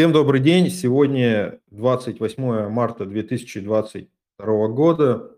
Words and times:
Всем 0.00 0.12
добрый 0.12 0.40
день. 0.40 0.70
Сегодня 0.70 1.60
28 1.72 2.70
марта 2.70 3.04
2022 3.04 4.68
года. 4.68 5.36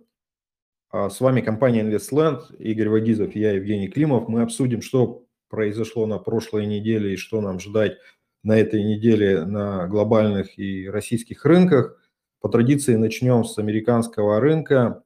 А, 0.88 1.10
с 1.10 1.20
вами 1.20 1.40
компания 1.40 1.82
InvestLand, 1.82 2.56
Игорь 2.58 2.88
Вагизов, 2.88 3.34
я 3.34 3.54
Евгений 3.54 3.88
Климов. 3.88 4.28
Мы 4.28 4.42
обсудим, 4.42 4.80
что 4.80 5.26
произошло 5.48 6.06
на 6.06 6.18
прошлой 6.18 6.66
неделе 6.66 7.12
и 7.12 7.16
что 7.16 7.40
нам 7.40 7.58
ждать 7.58 7.98
на 8.44 8.56
этой 8.56 8.84
неделе 8.84 9.44
на 9.44 9.88
глобальных 9.88 10.56
и 10.56 10.88
российских 10.88 11.44
рынках. 11.44 12.00
По 12.40 12.48
традиции 12.48 12.94
начнем 12.94 13.42
с 13.42 13.58
американского 13.58 14.38
рынка. 14.38 15.02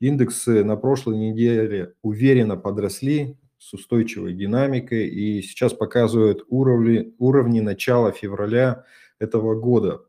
Индексы 0.00 0.64
на 0.64 0.76
прошлой 0.76 1.18
неделе 1.18 1.92
уверенно 2.00 2.56
подросли 2.56 3.36
с 3.66 3.72
устойчивой 3.72 4.32
динамикой 4.32 5.08
и 5.08 5.42
сейчас 5.42 5.74
показывают 5.74 6.44
уровни, 6.48 7.12
уровни 7.18 7.58
начала 7.58 8.12
февраля 8.12 8.84
этого 9.18 9.58
года. 9.58 10.04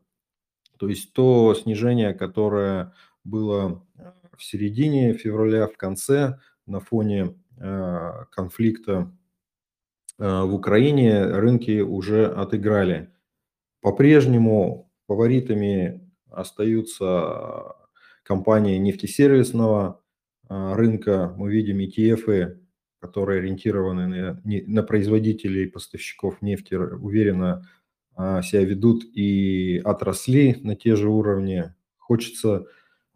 То 0.78 0.88
есть 0.88 1.12
то 1.12 1.52
снижение, 1.54 2.14
которое 2.14 2.92
было 3.24 3.84
в 4.36 4.44
середине 4.44 5.12
февраля, 5.14 5.66
в 5.66 5.76
конце, 5.76 6.38
на 6.66 6.78
фоне 6.78 7.34
э, 7.56 8.12
конфликта 8.30 9.12
э, 10.20 10.42
в 10.42 10.54
Украине, 10.54 11.24
рынки 11.26 11.80
уже 11.80 12.26
отыграли. 12.26 13.10
По-прежнему 13.80 14.92
фаворитами 15.08 16.08
остаются 16.30 17.74
компании 18.22 18.78
нефтесервисного 18.78 20.00
э, 20.48 20.74
рынка. 20.74 21.34
Мы 21.36 21.50
видим 21.50 21.80
ETF, 21.80 22.67
которые 23.00 23.40
ориентированы 23.40 24.06
на, 24.06 24.40
на 24.44 24.82
производителей 24.82 25.64
и 25.64 25.70
поставщиков 25.70 26.42
нефти, 26.42 26.74
уверенно 26.74 27.68
себя 28.16 28.64
ведут 28.64 29.04
и 29.04 29.80
отросли 29.84 30.58
на 30.62 30.74
те 30.74 30.96
же 30.96 31.08
уровни. 31.08 31.72
Хочется 31.98 32.66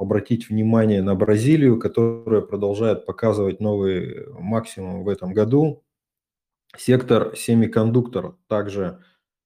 обратить 0.02 0.48
внимание 0.48 1.02
на 1.02 1.14
Бразилию, 1.14 1.78
которая 1.78 2.40
продолжает 2.40 3.06
показывать 3.06 3.60
новый 3.60 4.26
максимум 4.32 5.04
в 5.04 5.08
этом 5.08 5.32
году. 5.32 5.84
Сектор 6.76 7.36
семикондуктор 7.36 8.36
также 8.48 9.00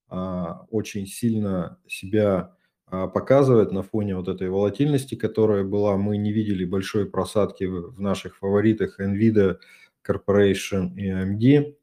а, 0.09 0.67
очень 0.71 1.07
сильно 1.07 1.79
себя 1.89 2.55
а, 2.87 3.09
показывает 3.09 3.73
на 3.73 3.83
фоне 3.83 4.17
вот 4.17 4.29
этой 4.29 4.49
волатильности, 4.49 5.15
которая 5.15 5.65
была. 5.65 5.97
Мы 5.97 6.17
не 6.17 6.33
видели 6.33 6.65
большой 6.65 7.07
просадки 7.07 7.65
в, 7.65 7.97
в 7.97 8.01
наших 8.01 8.37
фаворитах 8.37 9.01
NVIDIA 9.01 9.59
Corporation 10.07 10.95
и 10.97 11.11
AMD. 11.11 11.75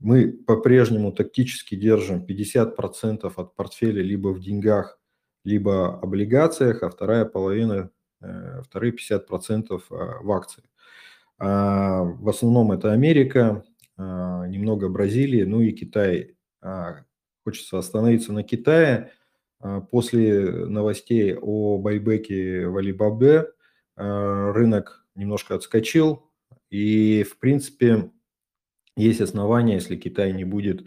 Мы 0.00 0.32
по-прежнему 0.32 1.12
тактически 1.12 1.74
держим 1.74 2.24
50% 2.26 3.32
от 3.34 3.56
портфеля 3.56 4.02
либо 4.02 4.28
в 4.28 4.40
деньгах, 4.40 4.98
либо 5.44 6.00
облигациях, 6.00 6.82
а 6.82 6.90
вторая 6.90 7.24
половина 7.24 7.90
Э, 8.22 8.62
вторые 8.64 8.92
50% 8.92 9.82
а, 9.90 10.22
в 10.22 10.32
акции. 10.32 10.62
А, 11.38 12.02
в 12.02 12.28
основном 12.28 12.72
это 12.72 12.92
Америка, 12.92 13.64
а, 13.96 14.46
немного 14.46 14.88
Бразилии, 14.88 15.42
ну 15.42 15.60
и 15.60 15.72
Китай. 15.72 16.36
Хочется 17.44 17.76
остановиться 17.76 18.32
на 18.32 18.44
Китае. 18.44 19.10
После 19.90 20.48
новостей 20.66 21.36
о 21.36 21.76
байбеке 21.78 22.68
в 22.68 22.76
Алибабе 22.76 23.48
рынок 23.96 25.04
немножко 25.16 25.56
отскочил. 25.56 26.30
И, 26.72 27.22
в 27.22 27.38
принципе, 27.38 28.10
есть 28.96 29.20
основания, 29.20 29.74
если 29.74 29.94
Китай 29.94 30.32
не 30.32 30.44
будет 30.44 30.86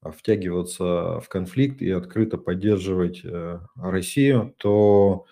втягиваться 0.00 1.18
в 1.20 1.26
конфликт 1.28 1.82
и 1.82 1.90
открыто 1.90 2.38
поддерживать 2.38 3.22
э, 3.24 3.58
Россию, 3.74 4.54
то 4.58 5.26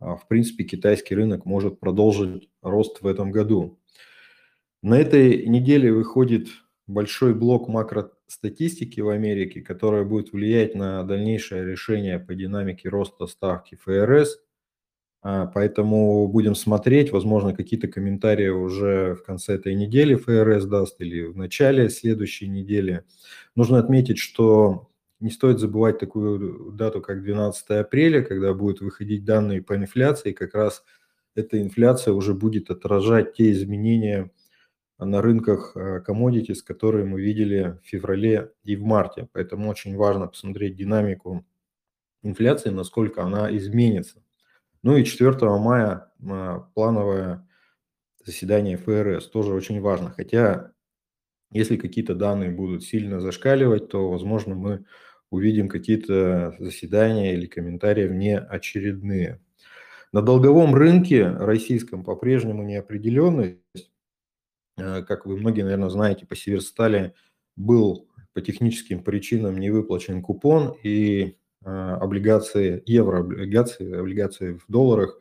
а, 0.00 0.16
в 0.16 0.26
принципе, 0.26 0.64
китайский 0.64 1.14
рынок 1.14 1.44
может 1.44 1.78
продолжить 1.78 2.50
рост 2.62 3.00
в 3.00 3.06
этом 3.06 3.30
году. 3.30 3.78
На 4.82 4.98
этой 4.98 5.46
неделе 5.46 5.92
выходит 5.92 6.48
большой 6.88 7.32
блок 7.32 7.68
макростатистики 7.68 9.00
в 9.00 9.08
Америке, 9.08 9.62
которая 9.62 10.02
будет 10.02 10.32
влиять 10.32 10.74
на 10.74 11.04
дальнейшее 11.04 11.64
решение 11.64 12.18
по 12.18 12.34
динамике 12.34 12.88
роста 12.88 13.28
ставки 13.28 13.76
ФРС. 13.76 14.43
А, 15.24 15.46
поэтому 15.46 16.28
будем 16.28 16.54
смотреть, 16.54 17.10
возможно, 17.10 17.54
какие-то 17.54 17.88
комментарии 17.88 18.48
уже 18.48 19.14
в 19.14 19.22
конце 19.24 19.54
этой 19.54 19.74
недели 19.74 20.16
ФРС 20.16 20.66
даст 20.66 21.00
или 21.00 21.22
в 21.24 21.36
начале 21.38 21.88
следующей 21.88 22.46
недели. 22.46 23.04
Нужно 23.56 23.78
отметить, 23.78 24.18
что 24.18 24.90
не 25.20 25.30
стоит 25.30 25.60
забывать 25.60 25.98
такую 25.98 26.72
дату, 26.72 27.00
как 27.00 27.22
12 27.22 27.70
апреля, 27.70 28.22
когда 28.22 28.52
будут 28.52 28.82
выходить 28.82 29.24
данные 29.24 29.62
по 29.62 29.74
инфляции. 29.74 30.32
Как 30.32 30.54
раз 30.54 30.84
эта 31.34 31.60
инфляция 31.62 32.12
уже 32.12 32.34
будет 32.34 32.70
отражать 32.70 33.32
те 33.34 33.50
изменения 33.52 34.30
на 34.98 35.22
рынках 35.22 35.74
commodities, 35.76 36.60
э, 36.62 36.66
которые 36.66 37.06
мы 37.06 37.22
видели 37.22 37.78
в 37.82 37.86
феврале 37.88 38.52
и 38.64 38.76
в 38.76 38.84
марте. 38.84 39.28
Поэтому 39.32 39.70
очень 39.70 39.96
важно 39.96 40.26
посмотреть 40.28 40.76
динамику 40.76 41.46
инфляции, 42.22 42.70
насколько 42.70 43.22
она 43.22 43.54
изменится. 43.56 44.23
Ну 44.84 44.98
и 44.98 45.04
4 45.04 45.34
мая 45.58 46.12
э, 46.20 46.60
плановое 46.74 47.48
заседание 48.22 48.76
ФРС 48.76 49.28
тоже 49.30 49.54
очень 49.54 49.80
важно. 49.80 50.10
Хотя, 50.10 50.72
если 51.50 51.78
какие-то 51.78 52.14
данные 52.14 52.50
будут 52.50 52.84
сильно 52.84 53.18
зашкаливать, 53.18 53.88
то, 53.88 54.10
возможно, 54.10 54.54
мы 54.54 54.84
увидим 55.30 55.70
какие-то 55.70 56.54
заседания 56.58 57.32
или 57.32 57.46
комментарии 57.46 58.06
внеочередные. 58.06 59.40
На 60.12 60.20
долговом 60.20 60.74
рынке 60.74 61.28
российском 61.28 62.04
по-прежнему 62.04 62.62
неопределенность. 62.62 63.90
Э, 64.76 65.02
как 65.02 65.24
вы 65.24 65.38
многие, 65.38 65.62
наверное, 65.62 65.88
знаете, 65.88 66.26
по 66.26 66.36
Северстали 66.36 67.14
был 67.56 68.10
по 68.34 68.42
техническим 68.42 69.02
причинам 69.02 69.58
не 69.58 69.70
выплачен 69.70 70.20
купон, 70.20 70.76
и 70.82 71.38
облигации, 71.64 72.82
еврооблигации, 72.86 73.98
облигации 73.98 74.54
в 74.54 74.64
долларах, 74.68 75.18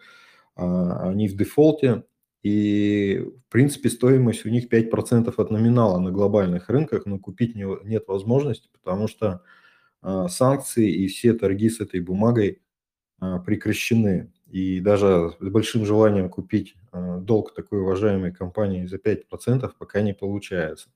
э, 0.57 0.61
они 0.63 1.27
в 1.27 1.35
дефолте, 1.37 2.03
и, 2.43 3.25
в 3.47 3.51
принципе, 3.51 3.89
стоимость 3.89 4.45
у 4.45 4.49
них 4.49 4.67
5% 4.69 5.33
от 5.35 5.49
номинала 5.49 5.97
на 5.99 6.11
глобальных 6.11 6.69
рынках, 6.69 7.05
но 7.05 7.17
купить 7.17 7.55
не, 7.55 7.65
нет 7.85 8.03
возможности, 8.07 8.69
потому 8.73 9.07
что 9.07 9.41
а, 10.01 10.27
санкции 10.27 10.91
и 10.91 11.07
все 11.07 11.33
торги 11.33 11.69
с 11.69 11.79
этой 11.79 12.01
бумагой 12.01 12.61
а, 13.19 13.39
прекращены. 13.39 14.33
И 14.51 14.81
даже 14.81 15.31
с 15.39 15.49
большим 15.49 15.85
желанием 15.85 16.29
купить 16.29 16.75
а, 16.91 17.17
долг 17.17 17.55
такой 17.55 17.79
уважаемой 17.79 18.33
компании 18.33 18.85
за 18.85 18.97
5% 18.97 19.71
пока 19.79 20.01
не 20.01 20.13
получается. 20.13 20.89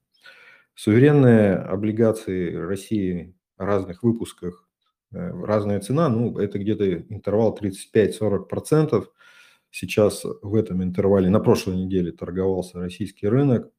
Суверенные 0.75 1.55
облигации 1.55 2.53
России 2.53 3.33
в 3.57 3.63
разных 3.63 4.03
выпусках, 4.03 4.66
разная 5.11 5.79
цена, 5.79 6.09
ну, 6.09 6.37
это 6.37 6.59
где-то 6.59 6.93
интервал 6.93 7.57
35-40%. 7.59 9.05
Сейчас 9.69 10.23
в 10.41 10.55
этом 10.55 10.83
интервале 10.83 11.29
на 11.29 11.39
прошлой 11.39 11.75
неделе 11.75 12.11
торговался 12.11 12.79
российский 12.79 13.27
рынок. 13.27 13.69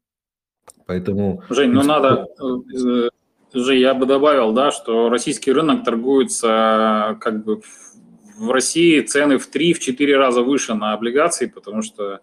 Поэтому... 0.86 1.42
Жень, 1.50 1.70
ну 1.70 1.82
надо 1.82 2.26
э, 2.42 3.08
же 3.54 3.76
я 3.76 3.94
бы 3.94 4.06
добавил, 4.06 4.52
да, 4.52 4.70
что 4.70 5.08
российский 5.08 5.52
рынок 5.52 5.84
торгуется 5.84 7.16
как 7.20 7.44
бы 7.44 7.62
в 8.38 8.50
России 8.50 9.00
цены 9.00 9.38
в 9.38 9.50
3-4 9.52 10.16
раза 10.16 10.42
выше 10.42 10.74
на 10.74 10.92
облигации, 10.92 11.46
потому 11.46 11.82
что 11.82 12.20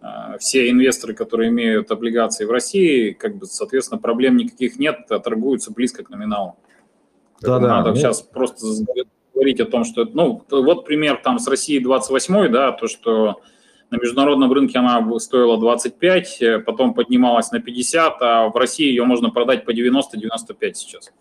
э, 0.00 0.06
все 0.38 0.70
инвесторы, 0.70 1.14
которые 1.14 1.50
имеют 1.50 1.90
облигации 1.90 2.44
в 2.44 2.50
России, 2.50 3.12
как 3.12 3.36
бы, 3.36 3.46
соответственно, 3.46 4.00
проблем 4.00 4.36
никаких 4.36 4.78
нет, 4.78 5.00
а 5.10 5.18
торгуются 5.18 5.72
близко 5.72 6.02
к 6.02 6.10
номиналу. 6.10 6.56
Да, 7.42 7.58
да. 7.58 7.68
Надо 7.68 7.90
ну... 7.90 7.96
сейчас 7.96 8.22
просто 8.22 8.66
говорить 9.34 9.60
о 9.60 9.66
том, 9.66 9.84
что, 9.84 10.04
ну, 10.04 10.42
вот 10.50 10.84
пример 10.84 11.20
там 11.22 11.38
с 11.38 11.48
России 11.48 11.78
28, 11.78 12.52
да, 12.52 12.72
то, 12.72 12.86
что 12.86 13.40
на 13.90 13.96
международном 13.96 14.52
рынке 14.52 14.78
она 14.78 15.18
стоила 15.18 15.58
25, 15.58 16.42
э, 16.42 16.58
потом 16.60 16.94
поднималась 16.94 17.52
на 17.52 17.60
50, 17.60 18.22
а 18.22 18.48
в 18.48 18.56
России 18.56 18.88
ее 18.88 19.04
можно 19.04 19.30
продать 19.30 19.64
по 19.64 19.70
90-95 19.70 20.74
сейчас. 20.74 21.12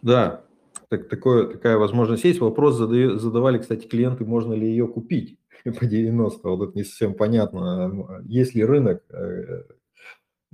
Да, 0.00 0.42
так, 0.88 1.08
такое, 1.08 1.46
такая 1.46 1.76
возможность 1.76 2.24
есть. 2.24 2.40
Вопрос 2.40 2.76
задаю, 2.76 3.16
задавали, 3.18 3.58
кстати, 3.58 3.86
клиенты, 3.86 4.24
можно 4.24 4.54
ли 4.54 4.66
ее 4.66 4.86
купить 4.88 5.38
по 5.64 5.84
90. 5.84 6.48
Вот 6.48 6.68
это 6.68 6.78
не 6.78 6.84
совсем 6.84 7.14
понятно. 7.14 8.22
Есть 8.24 8.54
ли 8.54 8.64
рынок, 8.64 9.02
э, 9.10 9.64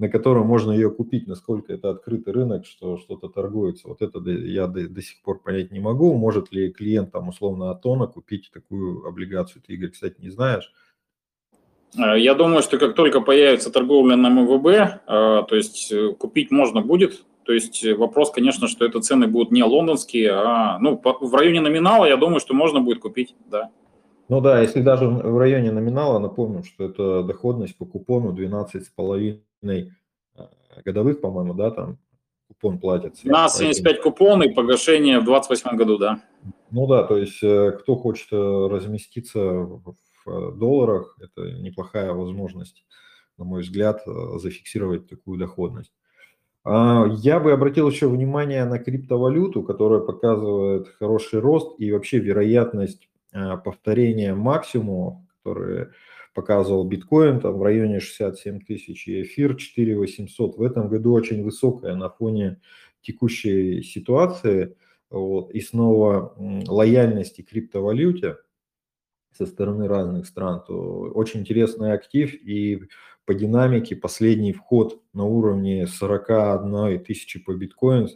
на 0.03 0.09
котором 0.09 0.49
можно 0.49 0.73
ее 0.73 0.91
купить, 0.91 1.29
насколько 1.29 1.73
это 1.73 1.91
открытый 1.91 2.33
рынок, 2.33 2.67
что 2.67 2.97
что-то 2.97 3.29
торгуется. 3.29 3.87
Вот 3.87 4.03
это 4.03 4.19
я 4.31 4.67
до, 4.67 4.89
до 4.89 5.01
сих 5.01 5.23
пор 5.23 5.41
понять 5.41 5.71
не 5.71 5.79
могу. 5.79 6.15
Может 6.15 6.51
ли 6.51 6.73
клиент 6.73 7.13
там 7.13 7.29
условно 7.29 7.71
Атона 7.71 8.09
купить 8.09 8.51
такую 8.53 9.07
облигацию? 9.07 9.63
Ты, 9.65 9.75
Игорь, 9.75 9.91
кстати, 9.91 10.17
не 10.19 10.31
знаешь. 10.31 10.73
Э, 11.97 12.19
я 12.19 12.35
думаю, 12.35 12.63
что 12.63 12.79
как 12.79 12.97
только 12.97 13.21
появится 13.21 13.71
торговля 13.71 14.17
на 14.17 14.29
МВБ, 14.29 14.67
э, 14.67 14.99
то 15.07 15.55
есть 15.55 15.93
э, 15.93 16.13
купить 16.19 16.51
можно 16.51 16.81
будет, 16.81 17.25
То 17.45 17.53
есть 17.53 17.87
вопрос, 17.97 18.33
конечно, 18.33 18.67
что 18.67 18.85
это 18.85 19.01
цены 19.01 19.29
будут 19.29 19.53
не 19.53 19.63
лондонские, 19.63 20.33
а 20.33 20.81
ну, 20.81 21.01
в 21.01 21.33
районе 21.33 21.61
номинала, 21.61 22.07
я 22.07 22.17
думаю, 22.17 22.41
что 22.41 22.55
можно 22.55 22.81
будет 22.81 22.99
купить, 22.99 23.37
да. 23.49 23.71
Ну 24.29 24.41
да, 24.41 24.61
если 24.63 24.81
даже 24.81 25.07
в 25.07 25.39
районе 25.39 25.71
номинала, 25.71 26.19
напомним, 26.19 26.65
что 26.65 26.85
это 26.85 27.23
доходность 27.23 27.77
по 27.77 27.85
купону 27.85 28.33
12,5 28.33 29.31
э, 29.31 29.39
годовых, 30.85 31.21
по-моему, 31.21 31.55
да, 31.55 31.71
там 31.71 31.99
купон 32.49 32.79
платится. 32.79 33.27
12,75 33.27 34.03
купон 34.03 34.43
и 34.43 34.53
погашение 34.53 35.21
в 35.21 35.25
2028 35.25 35.77
году, 35.77 35.99
да. 35.99 36.23
Ну 36.71 36.87
да, 36.87 37.05
то 37.05 37.17
есть 37.17 37.43
э, 37.43 37.73
кто 37.81 37.97
хочет 37.97 38.29
э, 38.33 38.37
разместиться 38.37 39.41
в 39.41 39.97
долларах, 40.57 41.17
это 41.21 41.51
неплохая 41.53 42.13
возможность, 42.13 42.85
на 43.39 43.45
мой 43.45 43.63
взгляд, 43.63 44.03
зафиксировать 44.37 45.09
такую 45.09 45.39
доходность. 45.39 45.93
А, 46.65 47.07
я 47.09 47.41
бы 47.41 47.53
обратил 47.53 47.89
еще 47.89 48.09
внимание 48.09 48.65
на 48.65 48.79
криптовалюту, 48.79 49.63
которая 49.63 50.01
показывает 50.01 50.89
хороший 50.99 51.41
рост 51.41 51.75
и 51.79 51.91
вообще 51.91 52.19
вероятность 52.19 53.09
а, 53.33 53.57
повторения 53.57 54.35
максимума, 54.35 55.27
который 55.43 55.89
показывал 56.35 56.85
биткоин, 56.85 57.41
там 57.41 57.59
в 57.59 57.63
районе 57.63 58.01
67 58.01 58.61
тысяч 58.61 59.09
и 59.09 59.23
эфир 59.23 59.57
4 59.57 59.97
800. 59.97 60.57
В 60.57 60.63
этом 60.63 60.89
году 60.89 61.13
очень 61.13 61.43
высокая 61.43 61.95
на 61.95 62.09
фоне 62.09 62.61
текущей 63.03 63.83
ситуации 63.83 64.77
вот, 65.11 65.51
и 65.51 65.61
снова 65.61 66.35
лояльности 66.67 67.43
криптовалюте 67.43 68.37
со 69.37 69.47
стороны 69.47 69.89
разных 69.89 70.27
стран, 70.27 70.63
то 70.67 70.75
очень 71.15 71.41
интересный 71.41 71.93
актив 71.93 72.35
и 72.35 72.83
по 73.25 73.35
динамике 73.35 73.97
последний 73.97 74.53
вход 74.53 75.01
на 75.13 75.25
уровне 75.25 75.87
41 75.87 77.05
тысячи 77.05 77.39
по 77.39 77.55
биткоину, 77.55 78.09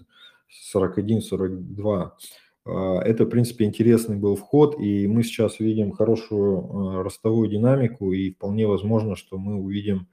41-42. 0.74 2.10
А, 2.66 3.00
это, 3.00 3.24
в 3.24 3.28
принципе, 3.28 3.64
интересный 3.64 4.16
был 4.16 4.34
вход, 4.34 4.78
и 4.80 5.06
мы 5.06 5.22
сейчас 5.22 5.60
видим 5.60 5.92
хорошую 5.92 6.58
а, 6.58 7.02
ростовую 7.04 7.48
динамику, 7.48 8.12
и 8.12 8.32
вполне 8.32 8.66
возможно, 8.66 9.14
что 9.14 9.38
мы 9.38 9.56
увидим 9.56 10.08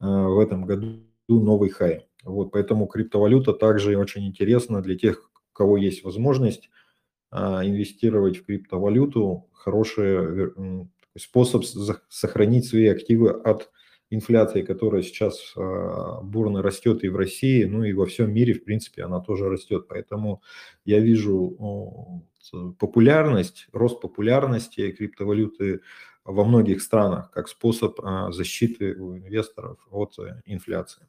а, 0.00 0.28
в 0.28 0.38
этом 0.40 0.64
году 0.64 0.98
новый 1.28 1.70
хай. 1.70 2.08
Вот, 2.24 2.50
поэтому 2.52 2.86
криптовалюта 2.86 3.52
также 3.52 3.96
очень 3.96 4.26
интересна 4.26 4.82
для 4.82 4.96
тех, 4.96 5.30
у 5.52 5.54
кого 5.54 5.76
есть 5.76 6.04
возможность 6.04 6.70
инвестировать 7.32 8.36
в 8.36 8.44
криптовалюту. 8.44 9.48
Хороший 9.52 10.52
способ 11.16 11.64
сохранить 12.10 12.66
свои 12.66 12.88
активы 12.88 13.30
от 13.30 13.70
инфляции, 14.14 14.62
которая 14.62 15.02
сейчас 15.02 15.52
а, 15.56 16.20
бурно 16.22 16.62
растет 16.62 17.04
и 17.04 17.08
в 17.08 17.16
России, 17.16 17.64
ну 17.64 17.84
и 17.84 17.92
во 17.92 18.06
всем 18.06 18.32
мире, 18.32 18.54
в 18.54 18.64
принципе, 18.64 19.04
она 19.04 19.20
тоже 19.20 19.48
растет. 19.48 19.86
Поэтому 19.88 20.42
я 20.84 21.00
вижу 21.00 22.22
популярность, 22.78 23.68
рост 23.72 24.00
популярности 24.00 24.90
криптовалюты 24.90 25.80
во 26.24 26.44
многих 26.44 26.82
странах 26.82 27.30
как 27.30 27.48
способ 27.48 27.98
а, 28.02 28.30
защиты 28.32 28.94
у 28.94 29.16
инвесторов 29.16 29.78
от 29.90 30.18
э, 30.18 30.40
инфляции. 30.46 31.06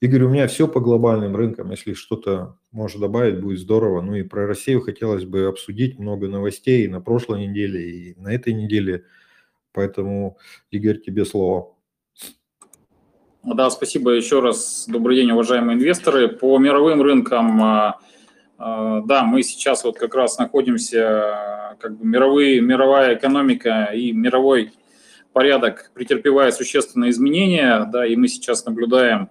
Игорь, 0.00 0.24
у 0.24 0.28
меня 0.28 0.46
все 0.46 0.68
по 0.68 0.80
глобальным 0.80 1.36
рынкам. 1.36 1.70
Если 1.70 1.94
что-то 1.94 2.58
можешь 2.70 3.00
добавить, 3.00 3.40
будет 3.40 3.58
здорово. 3.58 4.02
Ну 4.02 4.14
и 4.14 4.22
про 4.22 4.46
Россию 4.46 4.82
хотелось 4.82 5.24
бы 5.24 5.46
обсудить 5.46 5.98
много 5.98 6.28
новостей 6.28 6.84
и 6.84 6.88
на 6.88 7.00
прошлой 7.00 7.46
неделе, 7.46 7.90
и 7.90 8.20
на 8.20 8.32
этой 8.32 8.52
неделе. 8.52 9.04
Поэтому, 9.72 10.38
Игорь, 10.70 11.00
тебе 11.00 11.24
слово. 11.24 11.75
Да, 13.54 13.70
спасибо 13.70 14.10
еще 14.10 14.40
раз. 14.40 14.86
Добрый 14.88 15.18
день, 15.18 15.30
уважаемые 15.30 15.76
инвесторы. 15.76 16.26
По 16.26 16.58
мировым 16.58 17.00
рынкам, 17.00 17.62
а, 17.62 18.00
а, 18.58 19.02
да, 19.02 19.22
мы 19.22 19.44
сейчас 19.44 19.84
вот 19.84 19.96
как 19.96 20.16
раз 20.16 20.36
находимся, 20.36 21.76
как 21.78 21.96
бы 21.96 22.04
мировые, 22.04 22.60
мировая 22.60 23.14
экономика 23.14 23.90
и 23.94 24.10
мировой 24.10 24.72
порядок 25.32 25.92
претерпевает 25.94 26.54
существенные 26.54 27.12
изменения, 27.12 27.88
да, 27.92 28.04
и 28.04 28.16
мы 28.16 28.26
сейчас 28.26 28.64
наблюдаем 28.64 29.30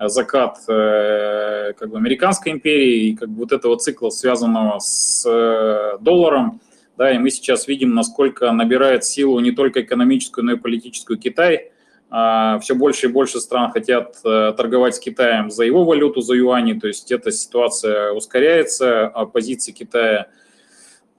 закат 0.00 0.56
э, 0.68 1.74
как 1.78 1.90
бы 1.90 1.98
американской 1.98 2.52
империи 2.52 3.08
и 3.08 3.16
как 3.16 3.28
бы 3.28 3.40
вот 3.40 3.52
этого 3.52 3.78
цикла, 3.78 4.08
связанного 4.08 4.78
с 4.78 5.28
э, 5.28 5.98
долларом, 6.00 6.62
да, 6.96 7.12
и 7.12 7.18
мы 7.18 7.28
сейчас 7.28 7.68
видим, 7.68 7.94
насколько 7.94 8.50
набирает 8.52 9.04
силу 9.04 9.38
не 9.40 9.50
только 9.50 9.82
экономическую, 9.82 10.42
но 10.46 10.52
и 10.52 10.56
политическую 10.56 11.18
Китай– 11.18 11.72
а, 11.75 11.75
все 12.08 12.74
больше 12.74 13.06
и 13.06 13.10
больше 13.10 13.40
стран 13.40 13.72
хотят 13.72 14.18
э, 14.24 14.52
торговать 14.56 14.94
с 14.94 15.00
Китаем 15.00 15.50
за 15.50 15.64
его 15.64 15.84
валюту, 15.84 16.20
за 16.20 16.34
юани, 16.34 16.74
то 16.74 16.86
есть 16.86 17.10
эта 17.10 17.32
ситуация 17.32 18.12
ускоряется, 18.12 19.08
а 19.08 19.26
позиции 19.26 19.72
Китая 19.72 20.28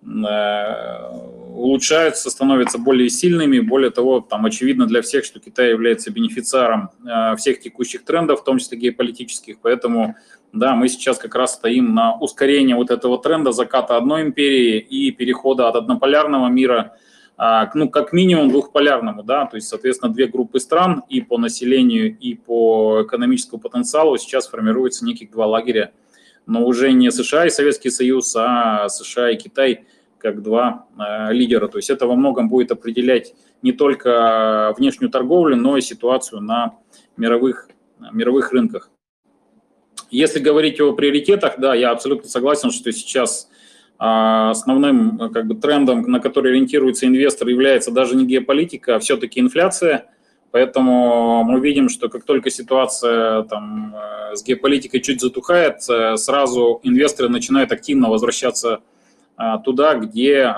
э, 0.02 0.08
улучшаются, 1.54 2.30
становятся 2.30 2.78
более 2.78 3.10
сильными. 3.10 3.60
Более 3.60 3.92
того, 3.92 4.22
там 4.22 4.46
очевидно 4.46 4.88
для 4.88 5.02
всех, 5.02 5.26
что 5.26 5.42
Китай 5.42 5.72
является 5.72 6.10
бенефициаром 6.10 6.92
э, 7.06 7.36
всех 7.36 7.60
текущих 7.60 8.06
трендов, 8.06 8.40
в 8.40 8.44
том 8.46 8.58
числе 8.58 8.78
геополитических. 8.78 9.60
Поэтому, 9.62 10.16
да, 10.54 10.74
мы 10.74 10.88
сейчас 10.88 11.18
как 11.18 11.36
раз 11.36 11.56
стоим 11.56 11.94
на 11.96 12.16
ускорении 12.16 12.74
вот 12.74 12.92
этого 12.92 13.22
тренда 13.22 13.52
заката 13.52 13.98
одной 13.98 14.22
империи 14.22 14.80
и 14.80 15.12
перехода 15.12 15.68
от 15.68 15.76
однополярного 15.76 16.48
мира– 16.48 16.96
а, 17.02 17.02
ну, 17.38 17.90
как 17.90 18.14
минимум 18.14 18.50
двухполярному, 18.50 19.22
да, 19.24 19.46
то 19.46 19.56
есть, 19.58 19.68
соответственно, 19.68 20.12
две 20.12 20.26
группы 20.26 20.60
стран 20.60 21.04
и 21.08 21.22
по 21.22 21.38
населению, 21.38 22.18
и 22.18 22.34
по 22.34 23.04
экономическому 23.04 23.62
потенциалу 23.62 24.18
сейчас 24.18 24.48
формируются 24.48 25.06
неких 25.06 25.30
два 25.30 25.46
лагеря, 25.46 25.92
но 26.48 26.66
уже 26.66 26.92
не 26.94 27.12
США 27.12 27.46
и 27.46 27.52
Советский 27.52 27.92
Союз, 27.92 28.36
а 28.36 28.90
США 28.90 29.30
и 29.30 29.38
Китай 29.38 29.86
как 30.18 30.42
два 30.42 30.88
э, 30.98 31.32
лидера. 31.32 31.68
То 31.68 31.78
есть 31.78 31.92
это 31.92 32.08
во 32.08 32.16
многом 32.16 32.50
будет 32.50 32.72
определять 32.72 33.36
не 33.62 33.72
только 33.72 34.74
внешнюю 34.76 35.12
торговлю, 35.12 35.56
но 35.56 35.78
и 35.78 35.82
ситуацию 35.82 36.42
на 36.42 36.80
мировых, 37.18 37.70
мировых 38.12 38.52
рынках. 38.52 38.90
Если 40.10 40.40
говорить 40.40 40.82
о 40.82 40.94
приоритетах, 40.94 41.60
да, 41.60 41.76
я 41.76 41.92
абсолютно 41.92 42.30
согласен, 42.30 42.72
что 42.72 42.92
сейчас 42.92 43.48
а 43.48 43.54
основным 43.98 45.20
э, 45.22 45.30
как 45.30 45.48
бы, 45.48 45.56
трендом, 45.56 46.04
на 46.04 46.20
который 46.20 46.52
ориентируется 46.52 47.08
инвестор, 47.08 47.48
является 47.48 47.92
даже 47.92 48.16
не 48.16 48.26
геополитика, 48.26 48.96
а 48.96 49.00
все-таки 49.00 49.40
инфляция. 49.40 50.06
Поэтому 50.52 51.44
мы 51.44 51.60
видим, 51.60 51.90
что 51.90 52.08
как 52.08 52.24
только 52.24 52.50
ситуация 52.50 53.44
там, 53.44 53.96
э, 53.96 54.36
с 54.36 54.44
геополитикой 54.44 55.02
чуть 55.02 55.20
затухает, 55.20 55.78
э, 55.90 56.16
сразу 56.18 56.80
инвесторы 56.84 57.30
начинают 57.30 57.72
активно 57.72 58.10
возвращаться 58.10 58.82
туда, 59.64 59.94
где 59.94 60.52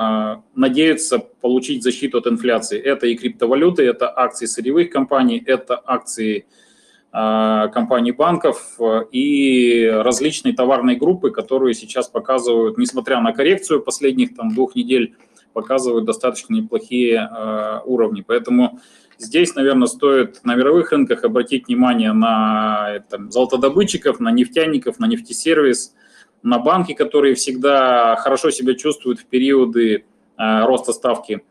надеются 0.55 1.19
получить 1.19 1.83
защиту 1.83 2.19
от 2.19 2.27
инфляции. 2.27 2.79
Это 2.79 3.07
и 3.07 3.15
криптовалюты, 3.15 3.83
это 3.83 4.09
акции 4.09 4.45
сырьевых 4.45 4.89
компаний, 4.89 5.43
это 5.45 5.77
акции 5.85 6.45
а, 6.45 6.68
компаний 7.11 8.11
банков 8.11 8.75
э, 8.79 9.05
и 9.11 9.87
различные 9.87 10.53
товарные 10.53 10.95
группы, 10.95 11.31
которые 11.31 11.73
сейчас 11.73 12.07
показывают, 12.07 12.77
несмотря 12.77 13.19
на 13.19 13.33
коррекцию 13.33 13.81
последних 13.81 14.35
там, 14.35 14.53
двух 14.53 14.75
недель, 14.75 15.15
показывают 15.53 16.05
достаточно 16.05 16.53
неплохие 16.53 17.15
э, 17.17 17.79
уровни. 17.85 18.23
Поэтому 18.25 18.79
здесь, 19.17 19.55
наверное, 19.55 19.87
стоит 19.87 20.41
на 20.43 20.55
мировых 20.55 20.91
рынках 20.91 21.23
обратить 21.23 21.67
внимание 21.67 22.13
на 22.13 23.03
там, 23.09 23.31
золотодобытчиков, 23.31 24.19
на 24.19 24.29
нефтяников, 24.29 24.99
на 24.99 25.05
нефтесервис, 25.05 25.95
на 26.43 26.59
банки, 26.59 26.93
которые 26.93 27.33
всегда 27.35 28.15
хорошо 28.17 28.51
себя 28.51 28.75
чувствуют 28.75 29.19
в 29.19 29.25
периоды 29.25 30.05
э, 30.37 30.65
роста 30.65 30.93
ставки 30.93 31.41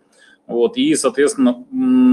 вот, 0.49 0.79
и, 0.79 0.95
соответственно, 0.95 1.67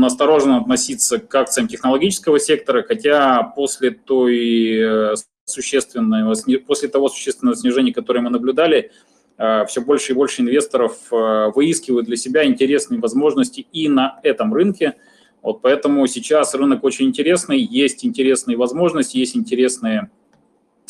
осторожно 0.06 0.58
относиться 0.58 1.20
к 1.20 1.34
акциям 1.34 1.70
технологического 1.70 2.38
сектора, 2.38 2.84
хотя 2.84 3.42
после 3.44 3.92
той 3.92 5.14
э, 5.14 5.16
существенного, 5.46 6.36
после 6.68 6.90
того 6.90 7.08
существенного 7.08 7.56
снижения, 7.56 7.94
которое 7.94 8.20
мы 8.20 8.30
наблюдали, 8.30 8.92
э, 9.38 9.66
все 9.68 9.80
больше 9.80 10.12
и 10.12 10.16
больше 10.16 10.42
инвесторов 10.42 10.98
э, 11.14 11.52
выискивают 11.56 12.08
для 12.08 12.18
себя 12.18 12.46
интересные 12.46 13.00
возможности 13.00 13.66
и 13.72 13.88
на 13.88 14.20
этом 14.22 14.54
рынке. 14.54 14.96
Вот 15.42 15.62
поэтому 15.62 16.06
сейчас 16.06 16.54
рынок 16.56 16.84
очень 16.84 17.06
интересный, 17.06 17.62
есть 17.62 18.04
интересные 18.04 18.58
возможности, 18.58 19.18
есть 19.18 19.38
интересные 19.38 20.10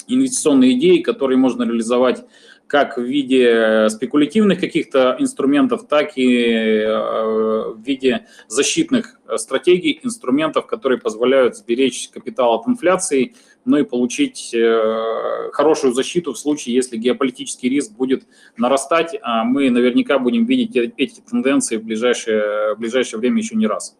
инвестиционные 0.07 0.73
идеи, 0.79 1.03
которые 1.03 1.37
можно 1.37 1.61
реализовать 1.61 2.25
как 2.67 2.97
в 2.97 3.01
виде 3.01 3.87
спекулятивных 3.89 4.59
каких-то 4.59 5.15
инструментов, 5.19 5.87
так 5.87 6.17
и 6.17 6.45
э, 6.81 7.73
в 7.73 7.81
виде 7.81 8.25
защитных 8.47 9.19
стратегий, 9.37 9.99
инструментов, 10.03 10.65
которые 10.65 10.99
позволяют 10.99 11.57
сберечь 11.57 12.09
капитал 12.09 12.55
от 12.55 12.67
инфляции, 12.67 13.35
ну 13.65 13.77
и 13.77 13.83
получить 13.83 14.51
э, 14.53 15.49
хорошую 15.53 15.93
защиту 15.93 16.33
в 16.33 16.39
случае, 16.39 16.75
если 16.75 16.97
геополитический 16.97 17.69
риск 17.69 17.91
будет 17.91 18.23
нарастать, 18.57 19.15
а 19.21 19.43
мы 19.43 19.69
наверняка 19.69 20.17
будем 20.17 20.45
видеть 20.45 20.75
эти 20.97 21.21
тенденции 21.21 21.77
в 21.77 21.83
ближайшее, 21.83 22.75
в 22.75 22.79
ближайшее 22.79 23.19
время 23.19 23.37
еще 23.37 23.55
не 23.55 23.67
раз. 23.67 23.95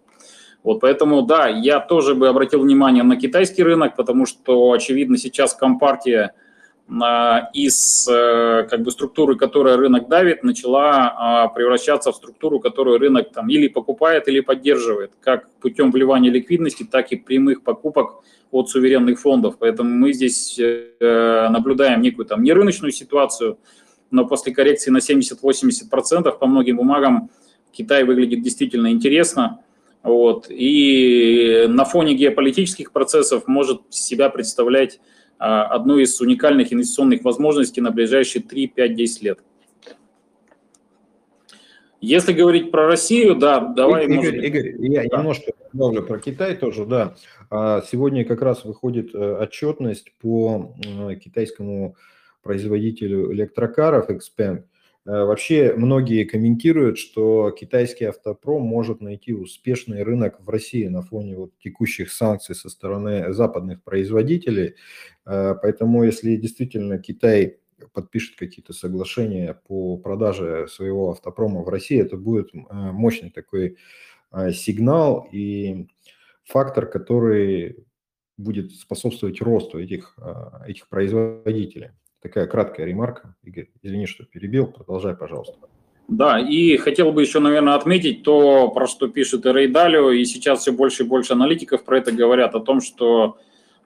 Вот 0.63 0.79
поэтому, 0.79 1.21
да, 1.21 1.47
я 1.47 1.79
тоже 1.79 2.15
бы 2.15 2.27
обратил 2.27 2.61
внимание 2.61 3.03
на 3.03 3.15
китайский 3.17 3.61
рынок, 3.61 3.95
потому 3.95 4.25
что, 4.25 4.71
очевидно, 4.71 5.17
сейчас 5.17 5.53
Компартия– 5.53 6.33
из 6.87 8.05
как 8.05 8.81
бы 8.83 8.91
структуры, 8.91 9.35
которая 9.35 9.75
рынок 9.75 10.07
давит, 10.07 10.43
начала 10.43 11.47
превращаться 11.55 12.11
в 12.11 12.15
структуру, 12.15 12.59
которую 12.59 12.99
рынок 12.99 13.31
там 13.31 13.49
или 13.49 13.67
покупает, 13.67 14.27
или 14.27 14.39
поддерживает, 14.39 15.13
как 15.19 15.49
путем 15.61 15.91
вливания 15.91 16.29
ликвидности, 16.29 16.83
так 16.83 17.11
и 17.11 17.15
прямых 17.15 17.63
покупок 17.63 18.23
от 18.51 18.69
суверенных 18.69 19.19
фондов. 19.19 19.57
Поэтому 19.57 19.89
мы 19.89 20.13
здесь 20.13 20.59
наблюдаем 20.99 22.01
некую 22.01 22.25
там 22.27 22.43
нерыночную 22.43 22.91
ситуацию, 22.91 23.57
но 24.11 24.27
после 24.27 24.53
коррекции 24.53 24.91
на 24.91 24.99
70-80% 24.99 26.37
по 26.37 26.45
многим 26.45 26.77
бумагам 26.77 27.31
Китай 27.71 28.03
выглядит 28.03 28.43
действительно 28.43 28.91
интересно. 28.91 29.59
Вот, 30.03 30.45
и 30.51 31.65
на 31.67 31.83
фоне 31.83 32.13
геополитических 32.13 32.91
процессов 32.91 33.47
может 33.47 33.81
себя 33.89 34.29
представлять 34.29 34.99
а, 35.37 35.65
одну 35.65 35.97
из 35.97 36.19
уникальных 36.21 36.71
инвестиционных 36.73 37.23
возможностей 37.23 37.81
на 37.81 37.91
ближайшие 37.91 38.41
3, 38.41 38.67
5, 38.67 38.95
10 38.95 39.21
лет. 39.23 39.39
Если 42.01 42.33
говорить 42.33 42.71
про 42.71 42.87
Россию, 42.87 43.35
да, 43.35 43.59
давай... 43.59 44.05
Игорь, 44.05 44.15
может... 44.15 44.33
Игорь 44.35 44.75
я 44.79 45.03
да. 45.09 45.17
немножко 45.17 45.51
добавлю 45.73 46.03
про 46.03 46.19
Китай 46.19 46.55
тоже, 46.55 46.85
да. 46.85 47.15
А, 47.49 47.81
сегодня 47.81 48.25
как 48.25 48.41
раз 48.41 48.63
выходит 48.63 49.13
э, 49.15 49.37
отчетность 49.41 50.13
по 50.19 50.75
китайскому 51.23 51.95
производителю 52.43 53.33
электрокаров 53.33 54.09
Xpeng. 54.09 54.63
Э, 55.05 55.23
вообще 55.23 55.73
многие 55.75 56.23
комментируют, 56.23 56.97
что 56.97 57.51
китайский 57.51 58.05
автопром 58.05 58.63
может 58.63 59.01
найти 59.01 59.33
успешный 59.33 60.03
рынок 60.03 60.39
в 60.39 60.49
России 60.49 60.87
на 60.87 61.01
фоне 61.01 61.37
вот 61.37 61.51
текущих 61.59 62.11
санкций 62.11 62.55
со 62.55 62.69
стороны 62.69 63.31
западных 63.31 63.83
производителей. 63.83 64.75
Э, 65.25 65.53
поэтому 65.61 66.03
если 66.03 66.35
действительно 66.35 66.97
Китай 66.97 67.59
подпишет 67.93 68.35
какие-то 68.37 68.73
соглашения 68.73 69.61
по 69.67 69.97
продаже 69.97 70.67
своего 70.69 71.11
автопрома 71.11 71.61
в 71.61 71.69
России, 71.69 72.01
это 72.01 72.17
будет 72.17 72.49
э, 72.53 72.59
мощный 72.71 73.29
такой 73.29 73.77
сигнал 74.51 75.29
и 75.31 75.87
фактор, 76.43 76.87
который 76.87 77.85
будет 78.35 78.73
способствовать 78.73 79.41
росту 79.41 79.79
этих, 79.79 80.17
этих 80.67 80.89
производителей. 80.89 81.91
Такая 82.25 82.47
краткая 82.47 82.87
ремарка. 82.87 83.35
Игорь, 83.43 83.67
извини, 83.83 84.07
что 84.07 84.25
перебил. 84.25 84.65
Продолжай, 84.65 85.15
пожалуйста. 85.15 85.53
Да, 86.07 86.39
и 86.39 86.75
хотел 86.77 87.11
бы 87.11 87.21
еще, 87.21 87.39
наверное, 87.39 87.75
отметить 87.75 88.23
то, 88.23 88.69
про 88.69 88.87
что 88.87 89.07
пишет 89.09 89.45
Рей 89.45 89.67
Далио, 89.67 90.09
и 90.09 90.25
сейчас 90.25 90.61
все 90.61 90.71
больше 90.71 91.03
и 91.03 91.05
больше 91.05 91.33
аналитиков 91.33 91.83
про 91.83 91.99
это 91.99 92.11
говорят, 92.11 92.55
о 92.55 92.61
том, 92.61 92.81
что 92.81 93.37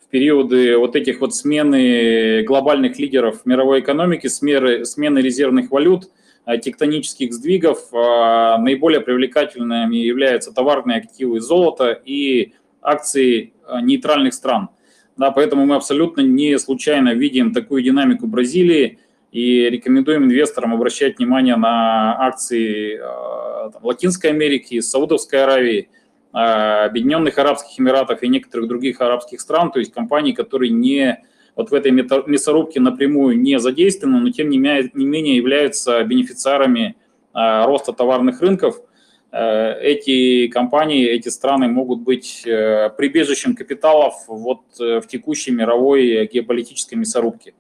в 0.01 0.08
периоды 0.10 0.77
вот 0.77 0.96
этих 0.96 1.19
вот 1.19 1.36
смены 1.36 2.41
глобальных 2.43 2.98
лидеров 2.98 3.46
мировой 3.46 3.81
экономики, 3.81 4.27
смены, 4.27 4.86
смены 4.86 5.19
резервных 5.19 5.69
валют, 5.69 6.05
э, 6.46 6.58
тектонических 6.60 7.34
сдвигов, 7.34 7.89
э, 7.91 8.58
наиболее 8.58 9.01
привлекательными 9.01 9.98
являются 9.98 10.53
товарные 10.53 11.00
активы 11.00 11.41
золота 11.41 11.91
и 11.91 12.53
акции 12.81 13.51
э, 13.67 13.81
нейтральных 13.81 14.34
стран– 14.34 14.69
да, 15.20 15.32
поэтому 15.32 15.66
мы 15.66 15.76
абсолютно 15.76 16.22
не 16.22 16.58
случайно 16.58 17.14
видим 17.14 17.54
такую 17.54 17.84
динамику 17.84 18.26
Бразилии 18.26 19.00
и 19.34 19.70
рекомендуем 19.70 20.24
инвесторам 20.24 20.74
обращать 20.74 21.18
внимание 21.18 21.58
на 21.58 22.26
акции 22.26 22.96
э, 22.96 23.72
там, 23.74 23.84
Латинской 23.84 24.30
Америки, 24.30 24.80
Саудовской 24.80 25.44
Аравии, 25.44 25.90
э, 26.34 26.38
Объединенных 26.38 27.38
Арабских 27.38 27.78
Эмиратов 27.82 28.24
и 28.24 28.30
некоторых 28.30 28.70
других 28.70 29.02
арабских 29.02 29.42
стран, 29.42 29.72
то 29.72 29.80
есть 29.80 29.94
компаний, 29.94 30.32
которые 30.32 30.72
не 30.72 31.22
вот 31.58 31.70
в 31.72 31.74
этой 31.74 31.92
мясорубке 31.92 32.80
напрямую 32.80 33.38
не 33.38 33.60
задействованы, 33.60 34.22
но 34.22 34.30
тем 34.30 34.50
не 34.50 34.58
менее 34.58 35.36
являются 35.36 36.02
бенефициарами 36.06 36.96
э, 37.36 37.66
роста 37.66 37.92
товарных 37.92 38.40
рынков– 38.40 38.80
эти 39.32 40.48
компании, 40.48 41.06
эти 41.06 41.30
страны 41.30 41.68
могут 41.68 42.02
быть 42.02 42.44
э, 42.48 42.90
прибежищем 42.98 43.56
капиталов 43.56 44.16
вот 44.28 44.62
э, 44.80 45.02
в 45.02 45.08
текущей 45.08 45.52
мировой 45.52 46.28
геополитической 46.28 46.96
мясорубке. 46.96 47.54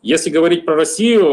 Если 0.00 0.30
говорить 0.30 0.64
про 0.64 0.76
Россию, 0.76 1.26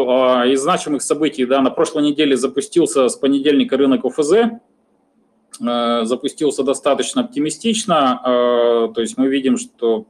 из 0.51 0.61
значимых 0.61 1.01
событий, 1.01 1.45
да, 1.45 1.61
на 1.61 1.71
прошлой 1.71 2.03
неделе 2.03 2.37
запустился 2.37 3.09
с 3.09 3.15
понедельника 3.15 3.75
рынок 3.75 4.05
ОФЗ, 4.05 4.33
запустился 5.59 6.63
достаточно 6.63 7.21
оптимистично, 7.21 8.21
то 8.23 9.01
есть 9.01 9.17
мы 9.17 9.27
видим, 9.27 9.57
что 9.57 10.05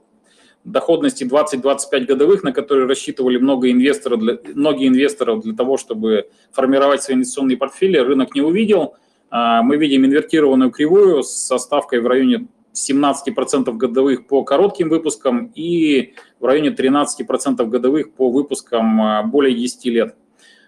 доходности 0.64 1.24
20-25 1.24 2.06
годовых, 2.06 2.44
на 2.44 2.52
которые 2.52 2.88
рассчитывали 2.88 3.38
много 3.38 3.72
инвесторов 3.72 4.20
для, 4.20 4.38
многие 4.54 4.88
инвесторов 4.88 5.42
для 5.44 5.54
того, 5.54 5.78
чтобы 5.78 6.30
формировать 6.52 7.04
свои 7.04 7.16
инвестиционные 7.16 7.58
портфели, 7.58 7.98
рынок 7.98 8.36
не 8.36 8.42
увидел. 8.42 8.96
А, 9.30 9.62
мы 9.64 9.78
видим 9.78 10.06
инвертированную 10.06 10.72
кривую 10.72 11.24
с 11.24 11.58
ставкой 11.58 12.02
в 12.02 12.08
районе 12.08 12.48
17% 12.74 13.72
годовых 13.74 14.28
по 14.28 14.44
коротким 14.44 14.90
выпускам 14.90 15.52
и 15.56 16.14
в 16.40 16.46
районе 16.46 16.70
13% 16.70 17.66
годовых 17.66 18.14
по 18.14 18.30
выпускам 18.30 19.02
а, 19.02 19.24
более 19.24 19.56
10 19.56 19.86
лет 19.86 20.16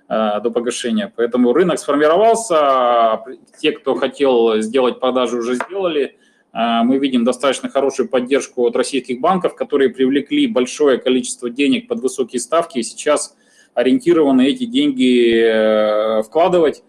а, 0.07 0.39
до 0.39 0.51
погашения. 0.51 1.13
Поэтому 1.15 1.53
рынок 1.53 1.79
сформировался, 1.79 3.21
те, 3.59 3.71
кто 3.71 3.95
хотел 3.95 4.59
сделать 4.61 4.99
продажи, 4.99 5.37
уже 5.37 5.55
сделали. 5.55 6.17
А, 6.53 6.83
мы 6.83 6.99
видим 6.99 7.23
достаточно 7.23 7.67
хорошую 7.67 8.07
поддержку 8.07 8.65
от 8.67 8.75
российских 8.75 9.19
банков, 9.19 9.55
которые 9.55 9.89
привлекли 9.89 10.45
большое 10.45 10.99
количество 10.99 11.49
денег 11.49 11.87
под 11.87 11.99
высокие 11.99 12.39
ставки 12.39 12.77
и 12.77 12.83
сейчас 12.83 13.35
ориентированы 13.73 14.45
эти 14.45 14.65
деньги 14.65 15.33
э, 15.35 16.21
вкладывать. 16.21 16.83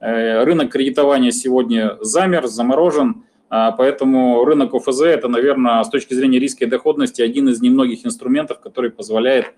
Э, 0.00 0.44
рынок 0.44 0.72
кредитования 0.72 1.30
сегодня 1.30 1.98
замер, 2.00 2.46
заморожен, 2.46 3.24
а, 3.50 3.70
поэтому 3.72 4.46
рынок 4.46 4.72
ОФЗ– 4.72 5.00
это, 5.02 5.28
наверное, 5.28 5.84
с 5.84 5.90
точки 5.90 6.14
зрения 6.14 6.38
риска 6.38 6.64
и 6.64 6.66
доходности 6.66 7.20
один 7.20 7.50
из 7.50 7.60
немногих 7.60 8.06
инструментов, 8.06 8.60
который 8.60 8.90
позволяет 8.90 9.52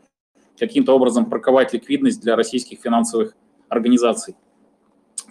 каким-то 0.58 0.96
образом 0.96 1.26
парковать 1.26 1.72
ликвидность 1.72 2.20
для 2.20 2.34
российских 2.34 2.80
финансовых 2.80 3.36
организаций. 3.68 4.34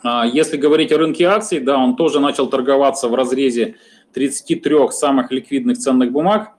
А, 0.01 0.25
если 0.25 0.55
говорить 0.55 0.93
о 0.93 0.97
рынке 0.97 1.25
акций, 1.25 1.59
да, 1.59 1.77
он 1.77 1.97
тоже 1.97 2.21
начал 2.21 2.47
торговаться 2.47 3.09
в 3.09 3.15
разрезе 3.15 3.75
33 4.13 4.91
самых 4.91 5.31
ликвидных 5.31 5.77
ценных 5.77 6.11
бумаг. 6.11 6.53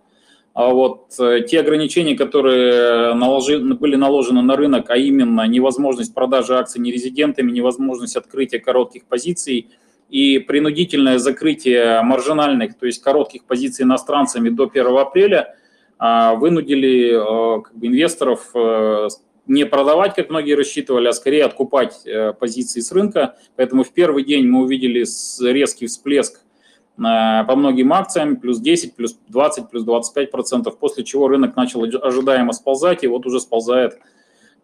А 0.55 0.71
вот 0.71 1.13
э, 1.19 1.41
те 1.49 1.61
ограничения, 1.61 2.17
которые 2.17 3.15
наложи, 3.15 3.59
были 3.59 3.97
наложены 3.97 4.41
на 4.41 4.57
рынок, 4.57 4.89
а 4.89 4.97
именно 4.97 5.45
невозможность 5.49 6.15
продажи 6.15 6.57
акций 6.57 6.81
нерезидентами, 6.81 7.51
невозможность 7.51 8.15
открытия 8.15 8.61
коротких 8.61 9.05
позиций 9.07 9.71
и 10.11 10.39
принудительное 10.39 11.19
закрытие 11.19 12.01
маржинальных, 12.03 12.79
то 12.79 12.87
есть 12.87 13.03
коротких 13.03 13.45
позиций 13.47 13.85
иностранцами 13.85 14.49
до 14.49 14.69
1 14.69 14.97
апреля, 14.97 15.57
а, 15.99 16.37
вынудили 16.37 17.17
э, 17.17 17.63
как 17.63 17.77
бы, 17.77 17.89
инвесторов 17.89 18.51
э, 18.55 19.09
не 19.49 19.67
продавать, 19.67 20.15
как 20.15 20.31
многие 20.31 20.55
рассчитывали, 20.55 21.09
а 21.09 21.13
скорее 21.13 21.45
откупать 21.45 22.07
позиции 22.39 22.81
с 22.81 22.93
рынка. 22.93 23.37
Поэтому 23.57 23.83
в 23.85 23.93
первый 23.93 24.25
день 24.25 24.47
мы 24.47 24.63
увидели 24.63 25.05
резкий 25.45 25.87
всплеск 25.87 26.45
по 26.97 27.57
многим 27.57 27.93
акциям, 27.93 28.37
плюс 28.37 28.61
10, 28.61 28.95
плюс 28.95 29.19
20, 29.29 29.69
плюс 29.69 29.85
25 29.85 30.31
процентов, 30.31 30.79
после 30.79 31.03
чего 31.03 31.27
рынок 31.27 31.57
начал 31.57 31.83
ожидаемо 31.83 32.53
сползать, 32.53 33.03
и 33.03 33.09
вот 33.09 33.27
уже 33.27 33.41
сползает. 33.41 33.99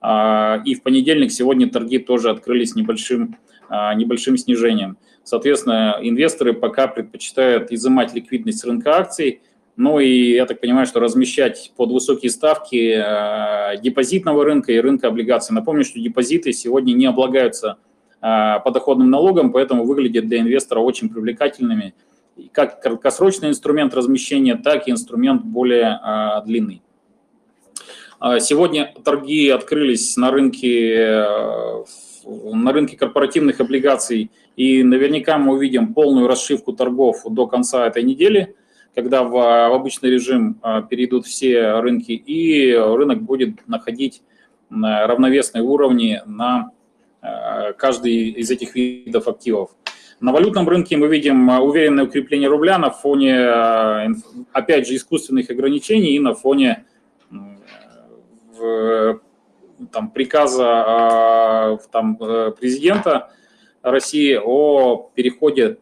А, 0.00 0.62
и 0.64 0.74
в 0.74 0.82
понедельник 0.82 1.30
сегодня 1.30 1.68
торги 1.68 1.98
тоже 1.98 2.30
открылись 2.30 2.74
небольшим, 2.74 3.36
а, 3.68 3.94
небольшим 3.94 4.36
снижением. 4.36 4.96
Соответственно, 5.24 5.98
инвесторы 6.00 6.54
пока 6.54 6.88
предпочитают 6.88 7.70
изымать 7.70 8.14
ликвидность 8.14 8.64
рынка 8.64 8.96
акций, 8.96 9.42
ну 9.76 9.98
и 9.98 10.32
я 10.32 10.46
так 10.46 10.60
понимаю, 10.60 10.86
что 10.86 11.00
размещать 11.00 11.72
под 11.76 11.90
высокие 11.90 12.30
ставки 12.30 12.94
а, 12.94 13.76
депозитного 13.76 14.44
рынка 14.44 14.72
и 14.72 14.78
рынка 14.78 15.08
облигаций. 15.08 15.54
Напомню, 15.54 15.84
что 15.84 16.00
депозиты 16.00 16.52
сегодня 16.52 16.92
не 16.92 17.06
облагаются 17.06 17.76
подоходным 18.20 19.08
налогом, 19.08 19.50
поэтому 19.50 19.84
выглядят 19.84 20.26
для 20.28 20.40
инвестора 20.40 20.80
очень 20.80 21.08
привлекательными– 21.08 21.94
как 22.52 22.80
краткосрочный 22.80 23.50
инструмент 23.50 23.94
размещения, 23.94 24.56
так 24.56 24.88
и 24.88 24.90
инструмент 24.90 25.44
более 25.44 25.98
а, 26.02 26.40
длинный. 26.42 26.82
А, 28.18 28.40
сегодня 28.40 28.94
торги 29.04 29.48
открылись 29.48 30.16
на 30.16 30.30
рынке, 30.30 30.94
э, 30.94 31.84
на 32.24 32.72
рынке 32.72 32.96
корпоративных 32.96 33.60
облигаций, 33.60 34.30
и 34.56 34.82
наверняка 34.82 35.38
мы 35.38 35.54
увидим 35.54 35.94
полную 35.94 36.26
расшивку 36.26 36.72
торгов 36.72 37.22
до 37.28 37.46
конца 37.46 37.86
этой 37.86 38.02
недели, 38.02 38.54
когда 38.94 39.22
в, 39.22 39.30
в 39.30 39.74
обычный 39.74 40.10
режим 40.10 40.58
а, 40.62 40.82
перейдут 40.82 41.26
все 41.26 41.80
рынки, 41.80 42.12
и 42.12 42.74
рынок 42.74 43.22
будет 43.22 43.66
находить 43.68 44.22
равновесные 44.70 45.64
уровни 45.64 46.22
на 46.26 46.70
каждый 47.76 48.30
из 48.30 48.52
этих 48.52 48.76
видов 48.76 49.26
активов. 49.26 49.70
На 50.20 50.32
валютном 50.32 50.68
рынке 50.68 50.98
мы 50.98 51.08
видим 51.08 51.50
а, 51.50 51.60
уверенное 51.60 52.04
укрепление 52.04 52.50
рубля 52.50 52.78
на 52.78 52.90
фоне, 52.90 53.40
а, 53.40 54.06
опять 54.52 54.86
же, 54.86 54.94
искусственных 54.94 55.48
ограничений 55.48 56.14
и 56.14 56.20
на 56.20 56.34
фоне 56.34 56.84
там, 59.90 60.10
приказа 60.10 61.78
там, 61.90 62.16
президента 62.16 63.30
России 63.80 64.38
о 64.38 65.10
переходе 65.14 65.78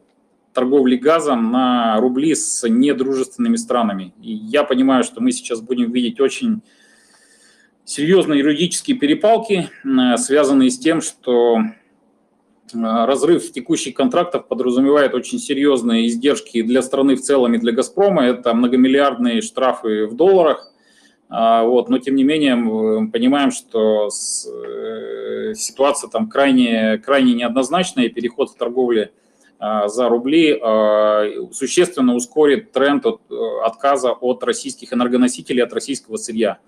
торговли 0.52 0.94
газом 0.94 1.50
на 1.50 1.98
рубли 2.00 2.36
с 2.36 2.68
недружественными 2.68 3.56
странами. 3.56 4.14
И 4.22 4.32
я 4.32 4.62
понимаю, 4.62 5.02
что 5.02 5.20
мы 5.20 5.32
сейчас 5.32 5.60
будем 5.60 5.90
видеть 5.90 6.20
очень 6.20 6.62
серьезные 7.84 8.38
юридические 8.38 8.96
перепалки, 8.96 9.68
связанные 10.16 10.70
с 10.70 10.78
тем, 10.78 11.00
что 11.00 11.58
разрыв 12.74 13.52
текущих 13.52 13.94
контрактов 13.94 14.46
подразумевает 14.48 15.14
очень 15.14 15.38
серьезные 15.38 16.06
издержки 16.06 16.62
для 16.62 16.82
страны 16.82 17.16
в 17.16 17.20
целом 17.20 17.54
и 17.54 17.58
для 17.58 17.72
«Газпрома». 17.72 18.24
Это 18.24 18.54
многомиллиардные 18.54 19.42
штрафы 19.42 20.06
в 20.06 20.14
долларах. 20.14 20.72
А, 21.30 21.64
вот, 21.64 21.90
но 21.90 21.98
тем 21.98 22.14
не 22.14 22.24
менее 22.24 22.54
мы 22.54 23.10
понимаем, 23.10 23.50
что 23.50 24.08
э, 24.08 25.54
ситуация 25.54 26.08
там 26.08 26.28
крайне, 26.28 26.98
крайне 26.98 27.34
неоднозначная, 27.34 28.04
и 28.04 28.08
переход 28.08 28.50
в 28.50 28.56
торговле 28.56 29.12
а, 29.58 29.88
за 29.88 30.08
рубли 30.08 30.58
а, 30.62 31.24
существенно 31.52 32.14
ускорит 32.14 32.72
тренд 32.72 33.04
э, 33.04 33.10
отказа 33.64 34.12
от 34.12 34.44
российских 34.44 34.92
энергоносителей, 34.92 35.64
от 35.64 35.72
российского 35.72 36.16
сырья. 36.16 36.58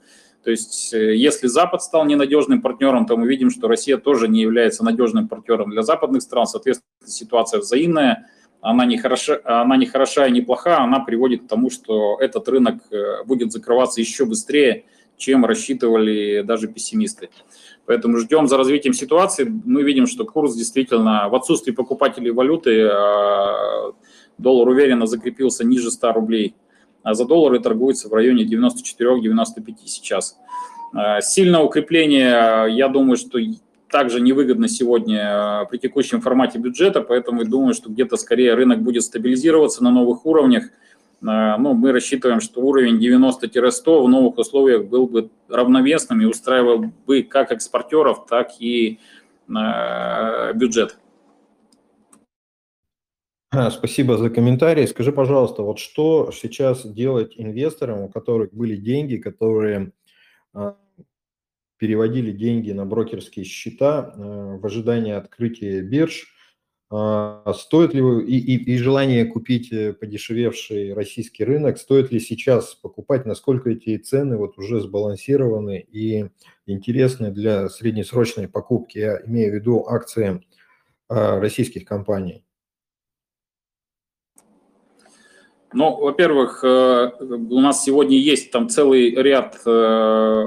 То 0.42 0.50
есть 0.50 0.94
э, 0.94 1.16
если 1.16 1.46
Запад 1.48 1.82
стал 1.82 2.04
ненадежным 2.06 2.62
партнером, 2.62 3.06
то 3.06 3.16
мы 3.16 3.26
видим, 3.26 3.50
что 3.50 3.68
Россия 3.68 3.98
тоже 3.98 4.28
не 4.28 4.40
является 4.40 4.84
надежным 4.84 5.28
партнером 5.28 5.70
для 5.70 5.82
западных 5.82 6.22
стран. 6.22 6.46
Соответственно, 6.46 6.86
ситуация 7.04 7.60
взаимная, 7.60 8.30
она 8.62 8.86
не, 8.86 8.98
хороша, 8.98 9.40
она 9.44 9.76
не 9.76 9.86
хороша 9.86 10.26
и 10.26 10.32
не 10.32 10.40
плоха, 10.40 10.78
она 10.78 11.00
приводит 11.00 11.44
к 11.44 11.48
тому, 11.48 11.70
что 11.70 12.18
этот 12.20 12.48
рынок 12.48 12.82
э, 12.90 13.24
будет 13.24 13.52
закрываться 13.52 14.00
еще 14.00 14.24
быстрее, 14.24 14.84
чем 15.16 15.44
рассчитывали 15.44 16.42
даже 16.42 16.68
пессимисты. 16.68 17.28
Поэтому 17.84 18.16
ждем 18.16 18.46
за 18.48 18.56
развитием 18.56 18.94
ситуации. 18.94 19.44
Мы 19.44 19.82
видим, 19.82 20.06
что 20.06 20.24
курс 20.24 20.54
действительно 20.54 21.28
в 21.28 21.34
отсутствии 21.34 21.72
покупателей 21.72 22.30
валюты 22.30 22.88
э, 22.90 23.92
доллар 24.38 24.68
уверенно 24.68 25.06
закрепился 25.06 25.66
ниже 25.66 25.90
100 25.90 26.12
рублей 26.12 26.54
а 27.02 27.14
за 27.14 27.24
доллары 27.24 27.60
торгуется 27.60 28.08
в 28.08 28.12
районе 28.12 28.44
94-95 28.44 29.76
сейчас. 29.86 30.38
Э, 30.94 31.20
сильное 31.20 31.60
укрепление, 31.60 32.66
я 32.74 32.88
думаю, 32.88 33.16
что 33.16 33.38
также 33.88 34.20
невыгодно 34.20 34.68
сегодня 34.68 35.62
э, 35.62 35.66
при 35.70 35.78
текущем 35.78 36.20
формате 36.20 36.58
бюджета, 36.58 37.00
поэтому 37.00 37.44
думаю, 37.44 37.74
что 37.74 37.90
где-то 37.90 38.16
скорее 38.16 38.54
рынок 38.54 38.82
будет 38.82 39.02
стабилизироваться 39.04 39.82
на 39.82 39.90
новых 39.90 40.26
уровнях. 40.26 40.64
Э, 41.22 41.56
ну, 41.58 41.74
мы 41.74 41.92
рассчитываем, 41.92 42.40
что 42.40 42.60
уровень 42.60 42.98
90-100 42.98 44.02
в 44.02 44.08
новых 44.08 44.38
условиях 44.38 44.86
был 44.86 45.06
бы 45.06 45.30
равновесным 45.48 46.20
и 46.20 46.24
устраивал 46.24 46.86
бы 47.06 47.22
как 47.22 47.52
экспортеров, 47.52 48.26
так 48.26 48.50
и 48.60 48.98
бюджет. 50.54 50.96
Спасибо 53.70 54.16
за 54.16 54.30
комментарий. 54.30 54.86
Скажи, 54.86 55.10
пожалуйста, 55.10 55.62
вот 55.62 55.80
что 55.80 56.30
сейчас 56.30 56.86
делать 56.86 57.34
инвесторам, 57.36 58.02
у 58.02 58.08
которых 58.08 58.54
были 58.54 58.76
деньги, 58.76 59.16
которые 59.16 59.92
а, 60.54 60.76
переводили 61.76 62.30
деньги 62.30 62.70
на 62.70 62.86
брокерские 62.86 63.44
счета 63.44 64.14
а, 64.14 64.56
в 64.56 64.64
ожидании 64.64 65.14
открытия 65.14 65.82
бирж? 65.82 66.28
А, 66.90 67.52
стоит 67.56 67.92
ли 67.92 68.00
и, 68.00 68.38
и, 68.38 68.74
и 68.74 68.78
желание 68.78 69.24
купить 69.24 69.72
э, 69.72 69.94
подешевевший 69.94 70.92
российский 70.94 71.42
рынок, 71.42 71.78
стоит 71.78 72.12
ли 72.12 72.20
сейчас 72.20 72.76
покупать, 72.76 73.26
насколько 73.26 73.70
эти 73.70 73.96
цены 73.98 74.36
вот 74.36 74.58
уже 74.58 74.80
сбалансированы 74.80 75.80
и 75.90 76.30
интересны 76.66 77.32
для 77.32 77.68
среднесрочной 77.68 78.46
покупки? 78.46 78.98
Я 78.98 79.20
имею 79.26 79.50
в 79.50 79.54
виду 79.56 79.86
акции 79.88 80.40
российских 81.08 81.84
компаний. 81.84 82.44
Ну, 85.72 85.96
во-первых, 85.96 86.64
э, 86.64 87.12
у 87.20 87.60
нас 87.60 87.84
сегодня 87.84 88.18
есть 88.18 88.50
там 88.50 88.68
целый 88.68 89.14
ряд, 89.14 89.56
э, 89.64 90.44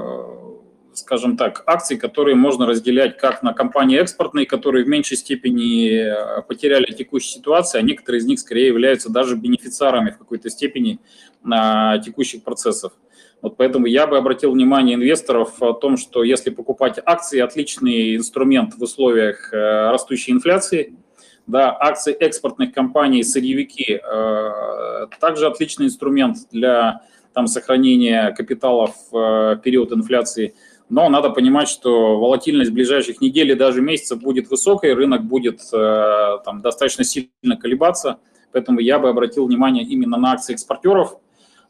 скажем 0.92 1.38
так, 1.38 1.62
акций, 1.66 1.96
которые 1.96 2.34
можно 2.34 2.66
разделять 2.66 3.16
как 3.16 3.42
на 3.42 3.54
компании 3.54 3.98
экспортные, 3.98 4.44
которые 4.44 4.84
в 4.84 4.88
меньшей 4.88 5.16
степени 5.16 5.88
э, 5.92 6.42
потеряли 6.42 6.92
текущую 6.92 7.38
ситуацию, 7.38 7.78
а 7.78 7.82
некоторые 7.82 8.20
из 8.20 8.26
них 8.26 8.38
скорее 8.38 8.66
являются 8.66 9.10
даже 9.10 9.36
бенефициарами 9.36 10.10
в 10.10 10.18
какой-то 10.18 10.50
степени 10.50 11.00
на 11.42 11.98
текущих 11.98 12.44
процессов. 12.44 12.92
Вот 13.40 13.56
поэтому 13.56 13.86
я 13.86 14.06
бы 14.06 14.18
обратил 14.18 14.52
внимание 14.52 14.94
инвесторов 14.94 15.62
о 15.62 15.72
том, 15.72 15.96
что 15.96 16.22
если 16.22 16.50
покупать 16.50 16.98
акции, 17.04 17.40
отличный 17.40 18.16
инструмент 18.16 18.74
в 18.74 18.82
условиях 18.82 19.50
растущей 19.52 20.32
инфляции– 20.32 20.96
да, 21.46 21.76
акции 21.78 22.12
экспортных 22.14 22.72
компаний, 22.72 23.22
сырьевики, 23.22 24.00
э, 24.02 25.06
также 25.20 25.46
отличный 25.46 25.86
инструмент 25.86 26.38
для 26.50 27.02
там, 27.34 27.46
сохранения 27.46 28.32
капитала 28.32 28.90
в 29.10 29.16
э, 29.16 29.56
период 29.62 29.92
инфляции. 29.92 30.54
Но 30.88 31.08
надо 31.08 31.30
понимать, 31.30 31.68
что 31.68 32.18
волатильность 32.18 32.70
в 32.70 32.74
ближайших 32.74 33.20
недель 33.20 33.50
и 33.50 33.54
даже 33.54 33.82
месяцев 33.82 34.20
будет 34.20 34.50
высокой, 34.50 34.94
рынок 34.94 35.24
будет 35.24 35.60
э, 35.72 36.38
там, 36.44 36.62
достаточно 36.62 37.04
сильно 37.04 37.56
колебаться. 37.58 38.18
Поэтому 38.52 38.80
я 38.80 38.98
бы 38.98 39.08
обратил 39.08 39.46
внимание 39.46 39.84
именно 39.84 40.16
на 40.16 40.32
акции 40.32 40.52
экспортеров, 40.54 41.16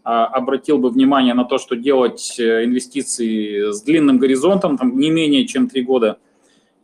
а, 0.02 0.26
обратил 0.26 0.76
бы 0.76 0.90
внимание 0.90 1.32
на 1.32 1.44
то, 1.46 1.56
что 1.56 1.76
делать 1.76 2.38
инвестиции 2.38 3.72
с 3.72 3.80
длинным 3.80 4.18
горизонтом, 4.18 4.76
там, 4.76 4.98
не 4.98 5.08
менее 5.08 5.46
чем 5.46 5.68
три 5.68 5.82
года– 5.82 6.18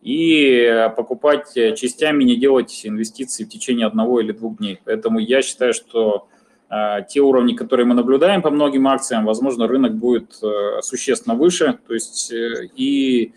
и 0.02 0.90
покупать 0.96 1.52
частями, 1.54 2.24
не 2.24 2.36
делать 2.36 2.80
инвестиции 2.84 3.44
в 3.44 3.48
течение 3.48 3.86
одного 3.86 4.20
или 4.20 4.32
двух 4.32 4.56
дней. 4.58 4.80
Поэтому 4.84 5.18
я 5.18 5.42
считаю, 5.42 5.74
что 5.74 6.28
э, 6.70 6.98
те 7.08 7.20
уровни, 7.20 7.54
которые 7.54 7.86
мы 7.86 7.94
наблюдаем 7.94 8.40
по 8.40 8.50
многим 8.50 8.88
акциям, 8.88 9.26
возможно, 9.26 9.66
рынок 9.66 9.94
будет 9.94 10.38
э, 10.42 10.80
существенно 10.82 11.34
выше, 11.34 11.78
то 11.86 11.94
есть 11.94 12.32
э, 12.32 12.68
и 12.74 13.34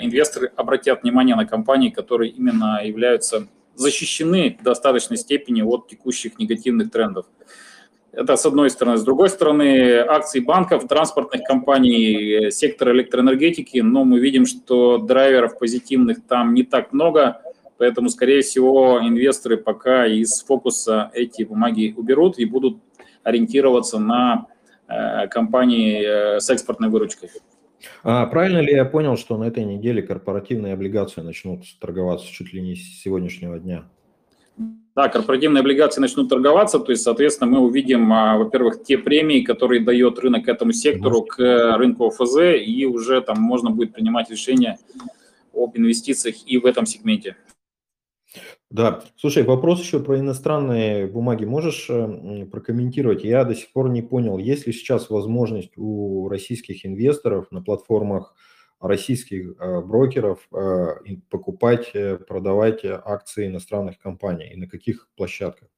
инвесторы 0.00 0.50
обратят 0.56 1.02
внимание 1.02 1.36
на 1.36 1.44
компании, 1.44 1.90
которые 1.90 2.30
именно 2.30 2.80
являются 2.82 3.46
защищены 3.74 4.56
в 4.58 4.64
достаточной 4.64 5.18
степени 5.18 5.60
от 5.60 5.86
текущих 5.88 6.38
негативных 6.38 6.90
трендов. 6.90 7.26
Это 8.16 8.36
с 8.36 8.46
одной 8.46 8.70
стороны. 8.70 8.96
С 8.96 9.04
другой 9.04 9.28
стороны, 9.28 9.96
акции 9.98 10.38
банков, 10.40 10.86
транспортных 10.86 11.42
компаний, 11.42 12.50
сектор 12.50 12.92
электроэнергетики, 12.92 13.78
но 13.78 14.04
мы 14.04 14.20
видим, 14.20 14.46
что 14.46 14.98
драйверов 14.98 15.58
позитивных 15.58 16.24
там 16.26 16.54
не 16.54 16.62
так 16.62 16.92
много, 16.92 17.40
поэтому, 17.76 18.08
скорее 18.08 18.42
всего, 18.42 19.00
инвесторы 19.02 19.56
пока 19.56 20.06
из 20.06 20.42
фокуса 20.42 21.10
эти 21.12 21.42
бумаги 21.42 21.92
уберут 21.96 22.38
и 22.38 22.44
будут 22.44 22.78
ориентироваться 23.24 23.98
на 23.98 24.46
э, 24.86 25.26
компании 25.28 26.36
э, 26.36 26.40
с 26.40 26.48
экспортной 26.50 26.90
выручкой. 26.90 27.30
А 28.02 28.26
правильно 28.26 28.58
ли 28.58 28.72
я 28.72 28.84
понял, 28.84 29.16
что 29.16 29.36
на 29.36 29.44
этой 29.44 29.64
неделе 29.64 30.02
корпоративные 30.02 30.74
облигации 30.74 31.20
начнут 31.20 31.64
торговаться 31.80 32.26
чуть 32.30 32.52
ли 32.52 32.62
не 32.62 32.76
с 32.76 33.02
сегодняшнего 33.02 33.58
дня? 33.58 33.84
Да, 34.56 35.08
корпоративные 35.08 35.60
облигации 35.60 36.00
начнут 36.00 36.28
торговаться, 36.28 36.78
то 36.78 36.92
есть, 36.92 37.02
соответственно, 37.02 37.50
мы 37.50 37.58
увидим, 37.58 38.12
а, 38.12 38.38
во-первых, 38.38 38.84
те 38.84 38.96
премии, 38.96 39.40
которые 39.40 39.84
дает 39.84 40.20
рынок 40.20 40.46
этому 40.46 40.72
сектору 40.72 41.22
к 41.22 41.38
рынку 41.76 42.06
ОФЗ, 42.06 42.62
и 42.64 42.86
уже 42.86 43.20
там 43.20 43.40
можно 43.40 43.70
будет 43.70 43.92
принимать 43.92 44.30
решение 44.30 44.78
об 45.52 45.76
инвестициях 45.76 46.36
и 46.46 46.58
в 46.58 46.66
этом 46.66 46.86
сегменте. 46.86 47.36
Да, 48.70 49.04
слушай, 49.16 49.44
вопрос 49.44 49.80
еще 49.80 50.00
про 50.00 50.18
иностранные 50.18 51.06
бумаги. 51.06 51.44
Можешь 51.44 51.86
э, 51.88 52.46
прокомментировать? 52.50 53.22
Я 53.22 53.44
до 53.44 53.54
сих 53.54 53.72
пор 53.72 53.88
не 53.88 54.02
понял, 54.02 54.38
есть 54.38 54.66
ли 54.66 54.72
сейчас 54.72 55.10
возможность 55.10 55.72
у 55.76 56.28
российских 56.28 56.84
инвесторов 56.84 57.52
на 57.52 57.62
платформах 57.62 58.34
российских 58.84 59.54
э, 59.58 59.80
брокеров 59.80 60.46
э, 60.52 61.16
покупать, 61.30 61.90
э, 61.94 62.16
продавать 62.16 62.84
акции 62.84 63.46
иностранных 63.46 63.98
компаний 63.98 64.50
и 64.52 64.56
на 64.56 64.68
каких 64.68 65.08
площадках? 65.16 65.68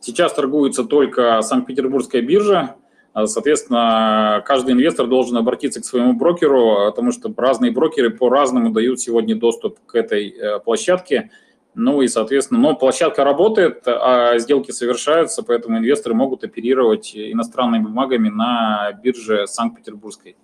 Сейчас 0.00 0.32
торгуется 0.32 0.84
только 0.84 1.42
Санкт-Петербургская 1.42 2.22
биржа. 2.22 2.76
Соответственно, 3.14 4.42
каждый 4.46 4.72
инвестор 4.72 5.06
должен 5.06 5.36
обратиться 5.36 5.82
к 5.82 5.84
своему 5.84 6.14
брокеру, 6.14 6.86
потому 6.86 7.12
что 7.12 7.32
разные 7.36 7.70
брокеры 7.70 8.10
по-разному 8.10 8.72
дают 8.72 9.00
сегодня 9.00 9.36
доступ 9.36 9.78
к 9.84 9.94
этой 9.94 10.34
площадке. 10.64 11.30
Ну 11.74 12.00
и, 12.00 12.08
соответственно, 12.08 12.58
но 12.60 12.74
площадка 12.74 13.22
работает, 13.22 13.82
а 13.86 14.38
сделки 14.38 14.70
совершаются, 14.70 15.42
поэтому 15.42 15.78
инвесторы 15.78 16.14
могут 16.14 16.42
оперировать 16.42 17.12
иностранными 17.14 17.84
бумагами 17.84 18.28
на 18.28 18.92
бирже 19.04 19.46
Санкт-Петербургской. 19.46 20.36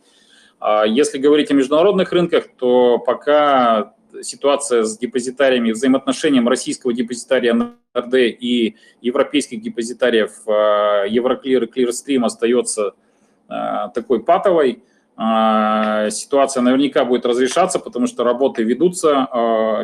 А 0.60 0.84
если 0.84 1.18
говорить 1.18 1.50
о 1.50 1.54
международных 1.54 2.12
рынках, 2.12 2.48
то 2.58 2.98
пока 2.98 3.94
ситуация 4.22 4.84
с 4.84 4.98
депозитариями, 4.98 5.72
взаимоотношением 5.72 6.48
российского 6.48 6.92
депозитария 6.92 7.54
НРД 7.54 8.14
и 8.14 8.76
европейских 9.00 9.60
депозитариев 9.62 10.32
а, 10.46 11.04
Евроклир 11.04 11.64
и 11.64 11.66
Клирстрим 11.66 12.24
остается 12.24 12.94
а, 13.48 13.88
такой 13.88 14.20
патовой. 14.20 14.82
ситуация 16.10 16.62
наверняка 16.62 17.04
будет 17.04 17.26
разрешаться, 17.26 17.78
потому 17.78 18.06
что 18.06 18.24
работы 18.24 18.62
ведутся, 18.62 19.26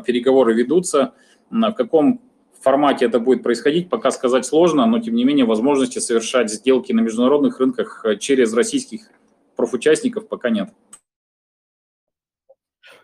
переговоры 0.06 0.54
ведутся. 0.54 1.12
В 1.50 1.72
каком 1.72 2.20
формате 2.60 3.06
это 3.06 3.18
будет 3.18 3.42
происходить, 3.42 3.88
пока 3.88 4.10
сказать 4.10 4.46
сложно, 4.46 4.86
но 4.86 5.00
тем 5.00 5.14
не 5.14 5.24
менее 5.24 5.44
возможности 5.44 5.98
совершать 5.98 6.50
сделки 6.52 6.92
на 6.92 7.00
международных 7.00 7.58
рынках 7.58 8.04
через 8.20 8.54
российских 8.54 9.10
профучастников 9.54 10.28
пока 10.28 10.50
нет. 10.50 10.70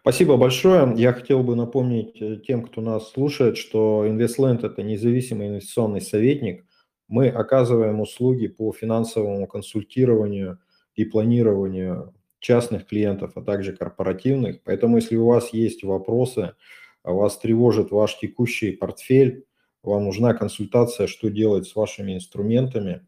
Спасибо 0.01 0.39
большое. 0.39 0.95
Я 0.97 1.13
хотел 1.13 1.43
бы 1.43 1.55
напомнить 1.57 2.21
э, 2.23 2.37
тем, 2.37 2.63
кто 2.63 2.81
нас 2.81 3.11
слушает, 3.11 3.59
что 3.59 4.07
InvestLand– 4.07 4.61
это 4.67 4.83
независимый 4.83 5.49
инвестиционный 5.49 6.01
советник. 6.01 6.65
Мы 7.07 7.29
оказываем 7.29 8.01
услуги 8.01 8.47
по 8.47 8.73
финансовому 8.73 9.47
консультированию 9.47 10.59
и 10.95 11.05
планированию 11.05 12.15
частных 12.39 12.87
клиентов, 12.87 13.33
а 13.35 13.43
также 13.43 13.77
корпоративных. 13.77 14.63
Поэтому, 14.65 14.97
если 14.97 15.17
у 15.17 15.27
вас 15.27 15.53
есть 15.53 15.85
вопросы, 15.85 16.55
а 17.03 17.13
вас 17.13 17.39
тревожит 17.39 17.91
ваш 17.91 18.19
текущий 18.19 18.73
портфель, 18.73 19.45
вам 19.83 20.05
нужна 20.05 20.33
консультация, 20.33 21.07
что 21.07 21.29
делать 21.29 21.67
с 21.67 21.75
вашими 21.75 22.15
инструментами, 22.15 23.07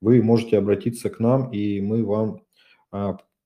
вы 0.00 0.22
можете 0.22 0.58
обратиться 0.58 1.08
к 1.10 1.20
нам, 1.20 1.50
и 1.52 1.80
мы 1.80 2.04
вам 2.04 2.42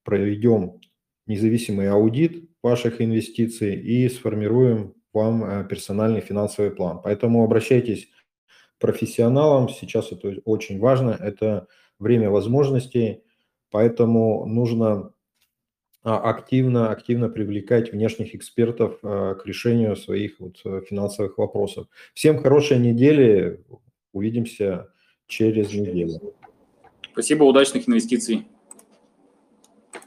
проведем 0.04 0.80
независимый 1.26 1.90
аудит 1.90 2.48
ваших 2.62 3.00
инвестиций 3.00 3.74
и 3.74 4.08
сформируем 4.08 4.94
вам 5.12 5.44
э, 5.44 5.66
персональный 5.68 6.20
финансовый 6.20 6.70
план. 6.70 7.00
Поэтому 7.02 7.42
обращайтесь 7.44 8.06
к 8.76 8.80
профессионалам, 8.80 9.68
сейчас 9.68 10.12
это 10.12 10.36
очень 10.44 10.78
важно, 10.78 11.10
это 11.10 11.66
время 11.98 12.30
возможностей, 12.30 13.22
поэтому 13.70 14.44
нужно 14.46 15.12
а, 16.02 16.18
активно, 16.30 16.90
активно 16.90 17.28
привлекать 17.28 17.90
внешних 17.90 18.34
экспертов 18.34 19.00
к 19.00 19.40
решению 19.44 19.96
своих 19.96 20.38
вот 20.38 20.60
э, 20.64 20.82
финансовых 20.88 21.38
вопросов. 21.38 21.88
Всем 22.14 22.38
хорошей 22.38 22.78
недели, 22.78 23.64
увидимся 24.12 24.88
через 25.26 25.72
неделю. 25.72 26.34
Спасибо, 27.12 27.44
удачных 27.44 27.88
инвестиций. 27.88 28.46